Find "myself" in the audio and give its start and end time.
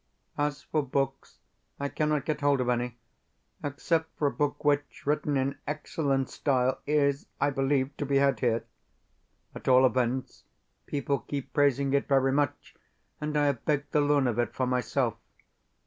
14.65-15.17